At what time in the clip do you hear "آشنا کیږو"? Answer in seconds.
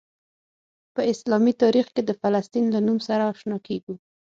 3.31-3.93